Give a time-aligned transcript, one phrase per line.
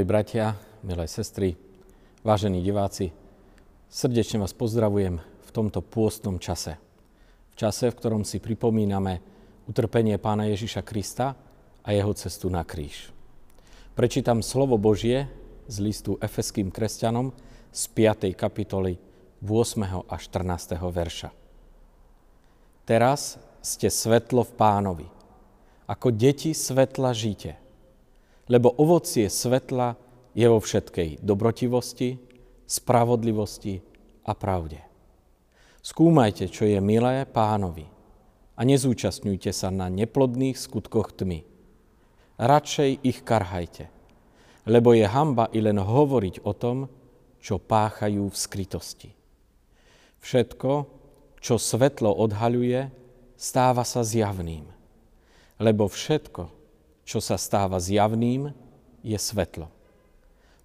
[0.00, 1.60] Milí bratia, milé sestry,
[2.24, 3.12] vážení diváci,
[3.92, 6.80] srdečne vás pozdravujem v tomto pôstnom čase.
[7.52, 9.20] V čase, v ktorom si pripomíname
[9.68, 11.36] utrpenie pána Ježiša Krista
[11.84, 13.12] a jeho cestu na kríž.
[13.92, 15.28] Prečítam slovo Božie
[15.68, 17.36] z listu Efeským kresťanom
[17.68, 18.32] z 5.
[18.32, 18.96] kapitoly
[19.44, 19.84] 8.
[19.84, 20.80] a 14.
[20.80, 21.28] verša.
[22.88, 25.08] Teraz ste svetlo v pánovi.
[25.84, 27.60] Ako deti svetla žite–
[28.50, 29.94] lebo ovocie svetla
[30.34, 32.18] je vo všetkej dobrotivosti,
[32.66, 33.78] spravodlivosti
[34.26, 34.82] a pravde.
[35.80, 37.86] Skúmajte, čo je milé pánovi
[38.58, 41.46] a nezúčastňujte sa na neplodných skutkoch tmy.
[42.36, 43.88] Radšej ich karhajte,
[44.66, 46.90] lebo je hamba i len hovoriť o tom,
[47.40, 49.10] čo páchajú v skrytosti.
[50.20, 50.72] Všetko,
[51.40, 52.92] čo svetlo odhaľuje,
[53.40, 54.68] stáva sa zjavným,
[55.56, 56.59] lebo všetko,
[57.10, 58.54] čo sa stáva zjavným,
[59.02, 59.66] je svetlo.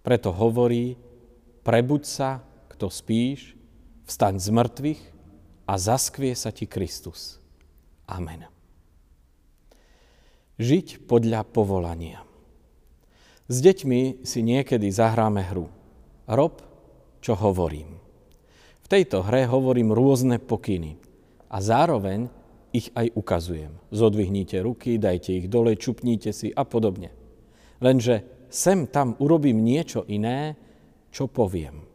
[0.06, 0.94] Preto hovorí,
[1.66, 3.58] prebuď sa, kto spíš,
[4.06, 5.02] vstaň z mŕtvych
[5.66, 7.42] a zaskvie sa ti Kristus.
[8.06, 8.46] Amen.
[10.62, 12.22] Žiť podľa povolania.
[13.50, 15.74] S deťmi si niekedy zahráme hru.
[16.30, 16.62] Rob,
[17.26, 17.98] čo hovorím.
[18.86, 21.02] V tejto hre hovorím rôzne pokyny
[21.50, 22.30] a zároveň
[22.76, 23.72] ich aj ukazujem.
[23.96, 27.16] Zodvihnite ruky, dajte ich dole, čupnite si a podobne.
[27.80, 30.60] Lenže sem tam urobím niečo iné,
[31.12, 31.88] čo poviem.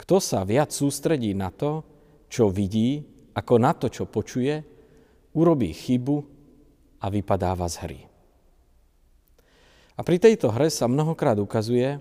[0.00, 1.84] Kto sa viac sústredí na to,
[2.32, 3.04] čo vidí,
[3.36, 4.56] ako na to, čo počuje,
[5.36, 6.16] urobí chybu
[7.00, 8.00] a vypadáva z hry.
[9.92, 12.00] A pri tejto hre sa mnohokrát ukazuje,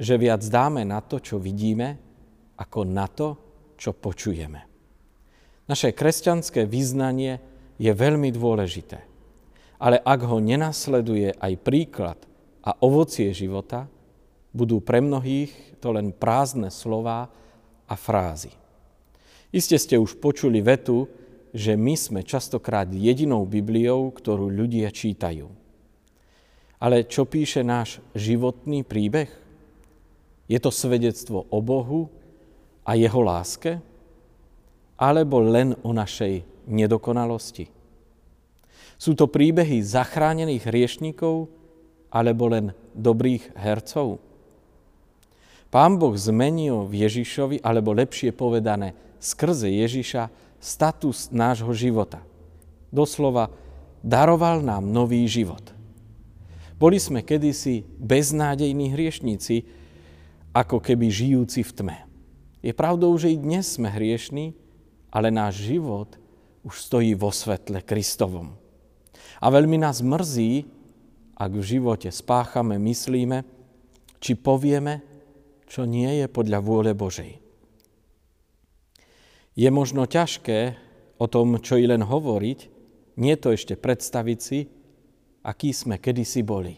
[0.00, 2.00] že viac dáme na to, čo vidíme,
[2.56, 3.28] ako na to,
[3.76, 4.75] čo počujeme.
[5.66, 7.42] Naše kresťanské vyznanie
[7.76, 9.02] je veľmi dôležité.
[9.76, 12.18] Ale ak ho nenasleduje aj príklad
[12.62, 13.90] a ovocie života,
[14.56, 17.28] budú pre mnohých to len prázdne slova
[17.84, 18.54] a frázy.
[19.52, 21.06] Iste ste už počuli vetu,
[21.52, 25.48] že my sme častokrát jedinou Bibliou, ktorú ľudia čítajú.
[26.76, 29.32] Ale čo píše náš životný príbeh?
[30.46, 32.12] Je to svedectvo o Bohu
[32.84, 33.80] a jeho láske?
[34.96, 37.68] Alebo len o našej nedokonalosti?
[38.96, 41.52] Sú to príbehy zachránených hriešníkov
[42.08, 44.24] alebo len dobrých hercov?
[45.68, 52.24] Pán Boh zmenil v Ježišovi, alebo lepšie povedané, skrze Ježiša, status nášho života.
[52.88, 53.52] Doslova,
[54.00, 55.60] daroval nám nový život.
[56.80, 59.68] Boli sme kedysi beznádejní hriešníci,
[60.56, 61.96] ako keby žijúci v tme.
[62.64, 64.56] Je pravdou, že i dnes sme hriešní,
[65.10, 66.18] ale náš život
[66.66, 68.58] už stojí vo svetle Kristovom.
[69.38, 70.66] A veľmi nás mrzí,
[71.36, 73.44] ak v živote spáchame, myslíme,
[74.18, 75.04] či povieme,
[75.68, 77.38] čo nie je podľa vôle Božej.
[79.56, 80.76] Je možno ťažké
[81.16, 82.58] o tom, čo i len hovoriť,
[83.16, 84.68] nie to ešte predstaviť si,
[85.46, 86.76] aký sme kedysi boli.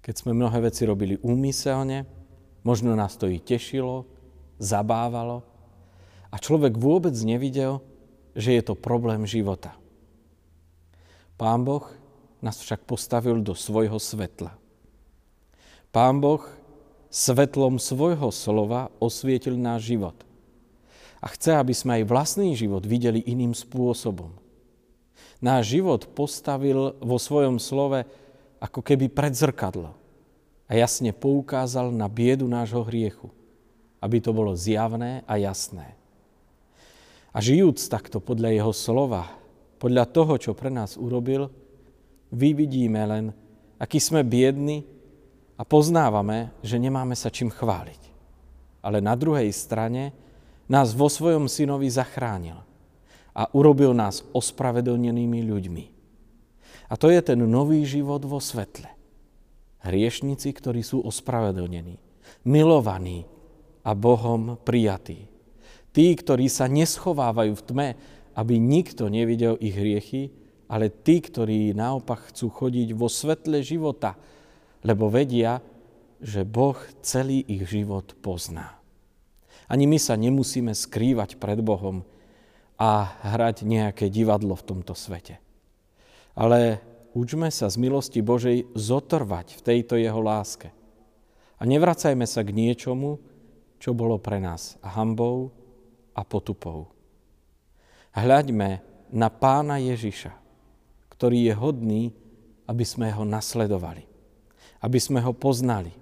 [0.00, 2.08] Keď sme mnohé veci robili úmyselne,
[2.64, 4.08] možno nás to i tešilo,
[4.56, 5.44] zabávalo,
[6.30, 7.82] a človek vôbec nevidel,
[8.38, 9.74] že je to problém života.
[11.34, 11.86] Pán Boh
[12.40, 14.54] nás však postavil do svojho svetla.
[15.90, 16.46] Pán Boh
[17.10, 20.14] svetlom svojho slova osvietil náš život.
[21.20, 24.32] A chce, aby sme aj vlastný život videli iným spôsobom.
[25.42, 28.06] Náš život postavil vo svojom slove
[28.60, 29.92] ako keby pred zrkadlo
[30.70, 33.28] a jasne poukázal na biedu nášho hriechu,
[33.98, 35.99] aby to bolo zjavné a jasné.
[37.30, 39.30] A žijúc takto podľa jeho slova,
[39.78, 41.46] podľa toho, čo pre nás urobil,
[42.34, 43.24] vyvidíme len,
[43.78, 44.82] aký sme biedni
[45.54, 48.02] a poznávame, že nemáme sa čím chváliť.
[48.82, 50.10] Ale na druhej strane
[50.66, 52.58] nás vo svojom synovi zachránil
[53.30, 55.84] a urobil nás ospravedlnenými ľuďmi.
[56.90, 58.90] A to je ten nový život vo svetle.
[59.86, 61.96] Hriešnici, ktorí sú ospravedlnení,
[62.42, 63.24] milovaní
[63.86, 65.29] a Bohom prijatí.
[65.90, 67.88] Tí, ktorí sa neschovávajú v tme,
[68.38, 70.30] aby nikto nevidel ich hriechy,
[70.70, 74.14] ale tí, ktorí naopak chcú chodiť vo svetle života,
[74.86, 75.58] lebo vedia,
[76.22, 78.78] že Boh celý ich život pozná.
[79.66, 82.06] Ani my sa nemusíme skrývať pred Bohom
[82.78, 85.42] a hrať nejaké divadlo v tomto svete.
[86.38, 86.78] Ale
[87.18, 90.70] učme sa z milosti Božej zotrvať v tejto jeho láske.
[91.60, 93.20] A nevracajme sa k niečomu,
[93.82, 95.52] čo bolo pre nás hambou,
[96.20, 96.92] a potupou.
[98.12, 100.36] Hľaďme na pána Ježiša,
[101.16, 102.02] ktorý je hodný,
[102.68, 104.04] aby sme ho nasledovali.
[104.80, 105.92] aby sme ho poznali,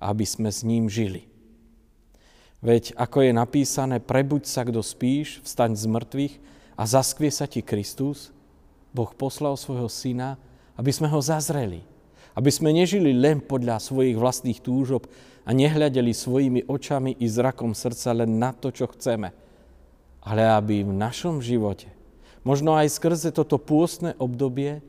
[0.00, 1.28] aby sme s ním žili.
[2.64, 6.34] Veď ako je napísané, prebuď sa, kto spíš, vstaň z mŕtvych
[6.80, 8.32] a zaskvie sa ti Kristus,
[8.96, 10.40] Boh poslal svojho syna,
[10.80, 11.84] aby sme ho zazreli,
[12.32, 15.04] aby sme nežili len podľa svojich vlastných túžob
[15.44, 19.28] a nehľadeli svojimi očami i zrakom srdca len na to, čo chceme,
[20.24, 21.92] ale aby v našom živote,
[22.42, 24.80] možno aj skrze toto pôstne obdobie,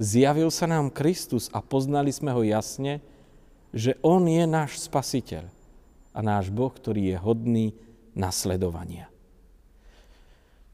[0.00, 3.04] zjavil sa nám Kristus a poznali sme ho jasne,
[3.76, 5.44] že On je náš spasiteľ
[6.16, 7.66] a náš Boh, ktorý je hodný
[8.16, 9.12] nasledovania.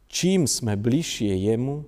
[0.09, 1.85] Čím sme bližšie Jemu,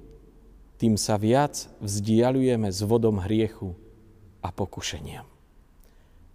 [0.77, 3.73] tým sa viac vzdialujeme s vodom hriechu
[4.45, 5.29] a pokušeniam.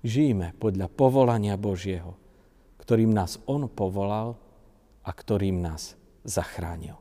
[0.05, 2.13] Žijeme podľa povolania Božieho,
[2.77, 4.37] ktorým nás On povolal
[5.05, 5.93] a ktorým nás
[6.25, 6.97] zachránil.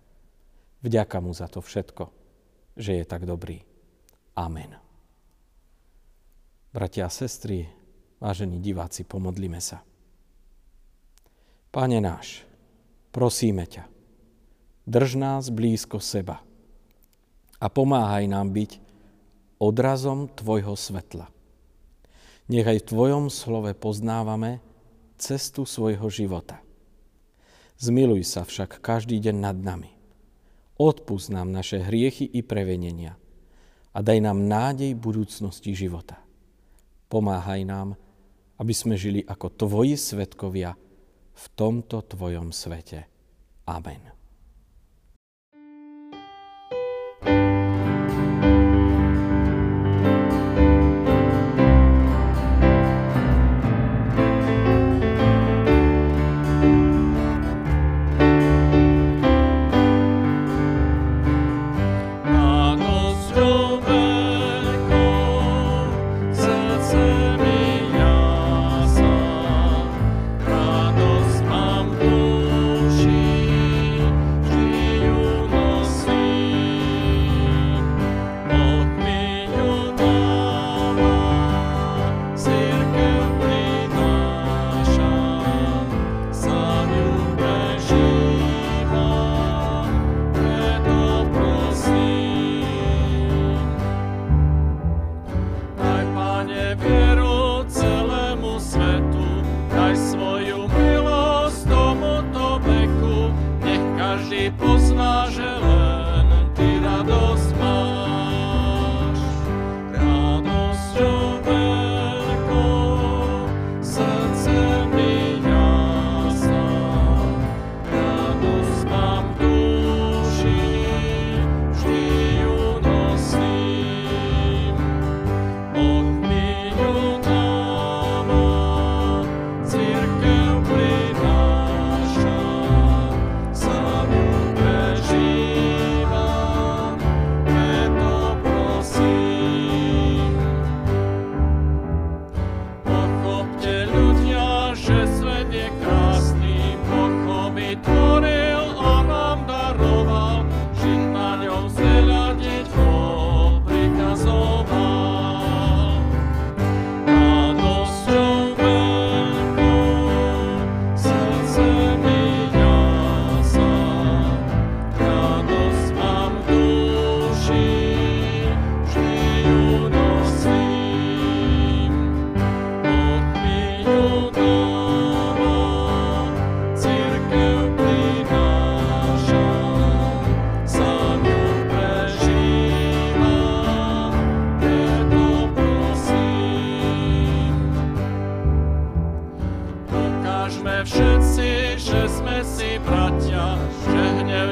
[0.84, 2.12] Vďaka mu za to všetko,
[2.76, 3.64] že je tak dobrý.
[4.36, 4.76] Amen.
[6.76, 7.64] Bratia a sestry,
[8.20, 9.80] vážení diváci, pomodlíme sa.
[11.72, 12.44] Pane náš,
[13.10, 13.88] prosíme ťa,
[14.84, 16.44] drž nás blízko seba
[17.56, 18.70] a pomáhaj nám byť
[19.62, 21.32] odrazom Tvojho svetla.
[22.52, 24.60] Nechaj v Tvojom slove poznávame
[25.16, 26.60] cestu svojho života.
[27.78, 29.90] Zmiluj sa však každý deň nad nami.
[30.78, 33.14] Odpust nám naše hriechy i prevenenia
[33.94, 36.18] a daj nám nádej budúcnosti života.
[37.06, 37.94] Pomáhaj nám,
[38.58, 40.74] aby sme žili ako Tvoji svetkovia
[41.34, 43.06] v tomto Tvojom svete.
[43.70, 44.23] Amen.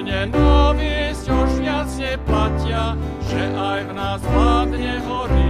[0.02, 2.98] nenávisť už viac neplatia,
[3.30, 5.41] že aj v nás vládne horí.